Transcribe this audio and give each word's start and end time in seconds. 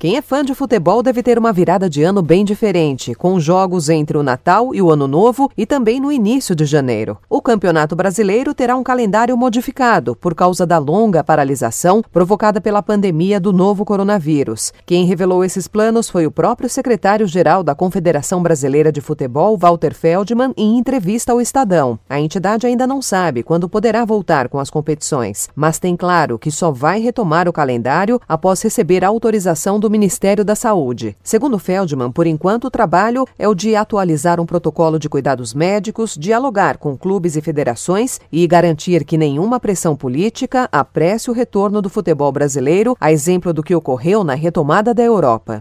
Quem 0.00 0.16
é 0.16 0.22
fã 0.22 0.42
de 0.42 0.54
futebol 0.54 1.02
deve 1.02 1.22
ter 1.22 1.38
uma 1.38 1.52
virada 1.52 1.86
de 1.86 2.02
ano 2.02 2.22
bem 2.22 2.42
diferente, 2.42 3.14
com 3.14 3.38
jogos 3.38 3.90
entre 3.90 4.16
o 4.16 4.22
Natal 4.22 4.74
e 4.74 4.80
o 4.80 4.90
Ano 4.90 5.06
Novo 5.06 5.50
e 5.54 5.66
também 5.66 6.00
no 6.00 6.10
início 6.10 6.54
de 6.54 6.64
janeiro. 6.64 7.18
O 7.28 7.42
Campeonato 7.42 7.94
Brasileiro 7.94 8.54
terá 8.54 8.74
um 8.76 8.82
calendário 8.82 9.36
modificado 9.36 10.16
por 10.16 10.34
causa 10.34 10.64
da 10.64 10.78
longa 10.78 11.22
paralisação 11.22 12.02
provocada 12.10 12.62
pela 12.62 12.82
pandemia 12.82 13.38
do 13.38 13.52
novo 13.52 13.84
coronavírus. 13.84 14.72
Quem 14.86 15.04
revelou 15.04 15.44
esses 15.44 15.68
planos 15.68 16.08
foi 16.08 16.26
o 16.26 16.30
próprio 16.30 16.70
secretário-geral 16.70 17.62
da 17.62 17.74
Confederação 17.74 18.42
Brasileira 18.42 18.90
de 18.90 19.02
Futebol, 19.02 19.58
Walter 19.58 19.92
Feldman, 19.92 20.54
em 20.56 20.78
entrevista 20.78 21.32
ao 21.32 21.42
Estadão. 21.42 21.98
A 22.08 22.18
entidade 22.18 22.66
ainda 22.66 22.86
não 22.86 23.02
sabe 23.02 23.42
quando 23.42 23.68
poderá 23.68 24.06
voltar 24.06 24.48
com 24.48 24.58
as 24.58 24.70
competições, 24.70 25.50
mas 25.54 25.78
tem 25.78 25.94
claro 25.94 26.38
que 26.38 26.50
só 26.50 26.70
vai 26.70 27.00
retomar 27.00 27.46
o 27.46 27.52
calendário 27.52 28.18
após 28.26 28.62
receber 28.62 29.04
a 29.04 29.08
autorização 29.08 29.78
do 29.78 29.89
Ministério 29.90 30.44
da 30.44 30.54
Saúde. 30.54 31.16
Segundo 31.20 31.58
Feldman, 31.58 32.12
por 32.12 32.24
enquanto 32.24 32.66
o 32.66 32.70
trabalho 32.70 33.26
é 33.36 33.48
o 33.48 33.54
de 33.56 33.74
atualizar 33.74 34.40
um 34.40 34.46
protocolo 34.46 35.00
de 35.00 35.08
cuidados 35.08 35.52
médicos, 35.52 36.16
dialogar 36.16 36.78
com 36.78 36.96
clubes 36.96 37.34
e 37.34 37.40
federações 37.40 38.20
e 38.30 38.46
garantir 38.46 39.04
que 39.04 39.18
nenhuma 39.18 39.58
pressão 39.58 39.96
política 39.96 40.68
apresse 40.70 41.28
o 41.28 41.34
retorno 41.34 41.82
do 41.82 41.90
futebol 41.90 42.30
brasileiro, 42.30 42.96
a 43.00 43.10
exemplo 43.10 43.52
do 43.52 43.64
que 43.64 43.74
ocorreu 43.74 44.22
na 44.22 44.34
retomada 44.34 44.94
da 44.94 45.02
Europa. 45.02 45.60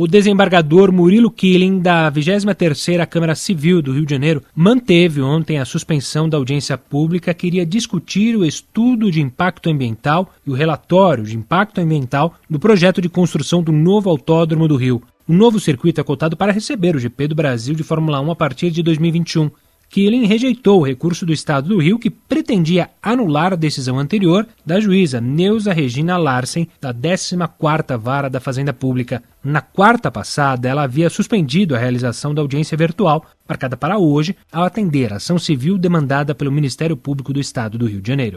O 0.00 0.06
desembargador 0.06 0.92
Murilo 0.92 1.28
Killing, 1.28 1.80
da 1.80 2.08
23ª 2.08 3.04
Câmara 3.04 3.34
Civil 3.34 3.82
do 3.82 3.92
Rio 3.92 4.06
de 4.06 4.12
Janeiro, 4.12 4.44
manteve 4.54 5.20
ontem 5.20 5.58
a 5.58 5.64
suspensão 5.64 6.28
da 6.28 6.36
audiência 6.36 6.78
pública 6.78 7.34
que 7.34 7.48
iria 7.48 7.66
discutir 7.66 8.36
o 8.36 8.44
estudo 8.44 9.10
de 9.10 9.20
impacto 9.20 9.68
ambiental 9.68 10.32
e 10.46 10.50
o 10.50 10.54
relatório 10.54 11.24
de 11.24 11.36
impacto 11.36 11.80
ambiental 11.80 12.32
do 12.48 12.60
projeto 12.60 13.02
de 13.02 13.08
construção 13.08 13.60
do 13.60 13.72
novo 13.72 14.08
autódromo 14.08 14.68
do 14.68 14.76
Rio. 14.76 15.02
O 15.26 15.32
novo 15.32 15.58
circuito 15.58 16.00
é 16.00 16.04
cotado 16.04 16.36
para 16.36 16.52
receber 16.52 16.94
o 16.94 17.00
GP 17.00 17.26
do 17.26 17.34
Brasil 17.34 17.74
de 17.74 17.82
Fórmula 17.82 18.20
1 18.20 18.30
a 18.30 18.36
partir 18.36 18.70
de 18.70 18.84
2021. 18.84 19.50
Killing 19.90 20.26
rejeitou 20.26 20.80
o 20.80 20.84
recurso 20.84 21.24
do 21.24 21.32
Estado 21.32 21.68
do 21.68 21.80
Rio 21.80 21.98
que 21.98 22.10
pretendia 22.10 22.90
anular 23.02 23.52
a 23.52 23.56
decisão 23.56 23.98
anterior 23.98 24.46
da 24.64 24.78
juíza 24.78 25.20
Neuza 25.20 25.72
Regina 25.72 26.16
Larsen, 26.16 26.68
da 26.80 26.92
14ª 26.92 27.96
Vara 27.96 28.28
da 28.28 28.40
Fazenda 28.40 28.72
Pública. 28.72 29.22
Na 29.42 29.60
quarta 29.60 30.10
passada, 30.10 30.68
ela 30.68 30.82
havia 30.82 31.08
suspendido 31.08 31.74
a 31.74 31.78
realização 31.78 32.34
da 32.34 32.42
audiência 32.42 32.76
virtual, 32.76 33.24
marcada 33.48 33.76
para 33.76 33.98
hoje, 33.98 34.36
ao 34.52 34.64
atender 34.64 35.12
a 35.12 35.16
ação 35.16 35.38
civil 35.38 35.78
demandada 35.78 36.34
pelo 36.34 36.52
Ministério 36.52 36.96
Público 36.96 37.32
do 37.32 37.40
Estado 37.40 37.78
do 37.78 37.86
Rio 37.86 38.02
de 38.02 38.08
Janeiro. 38.08 38.36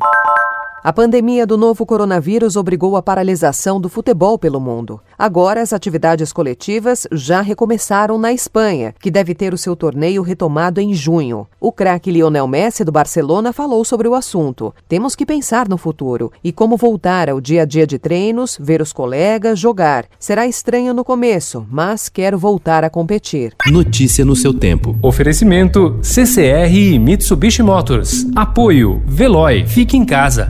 A 0.84 0.92
pandemia 0.92 1.46
do 1.46 1.60
novo 1.60 1.86
coronavírus 1.86 2.56
obrigou 2.56 2.98
a 2.98 3.04
paralisação 3.04 3.80
do 3.80 3.88
futebol 3.88 4.40
pelo 4.40 4.60
mundo. 4.60 5.00
Agora, 5.16 5.62
as 5.62 5.74
atividades 5.74 6.34
coletivas 6.34 7.06
já 7.12 7.40
recomeçaram 7.40 8.18
na 8.18 8.34
Espanha, 8.34 8.96
que 9.00 9.12
deve 9.12 9.36
ter 9.36 9.54
o 9.54 9.60
seu 9.60 9.76
torneio 9.76 10.24
retomado 10.24 10.82
em 10.82 10.92
junho. 10.92 11.46
O 11.60 11.72
craque 11.72 12.10
Lionel 12.10 12.48
Messi 12.48 12.84
do 12.84 12.92
Barcelona 12.92 13.54
falou 13.54 13.86
sobre 13.86 14.08
o 14.08 14.16
assunto. 14.16 14.74
Temos 14.90 15.16
que 15.16 15.24
pensar 15.24 15.70
no 15.70 15.78
futuro 15.78 16.32
e 16.44 16.52
como 16.52 16.78
voltar 16.78 17.30
ao 17.30 17.40
dia 17.40 17.62
a 17.62 17.66
dia 17.66 17.86
de 17.86 18.00
treinos, 18.00 18.58
ver 18.60 18.82
os 18.82 18.92
colegas, 18.92 19.60
jogar. 19.60 20.06
Será 20.18 20.48
estranho 20.48 20.96
no 20.96 21.04
começo, 21.06 21.64
mas 21.70 22.10
quero 22.10 22.40
voltar 22.40 22.84
a 22.84 22.90
competir. 22.90 23.54
Notícia 23.68 24.26
no 24.26 24.36
seu 24.36 24.52
tempo. 24.52 24.98
Oferecimento 25.04 26.00
CCR 26.02 26.74
e 26.74 26.98
Mitsubishi 26.98 27.62
Motors. 27.62 28.26
Apoio 28.36 29.04
Veloy. 29.06 29.68
Fique 29.68 29.96
em 29.96 30.04
casa. 30.04 30.50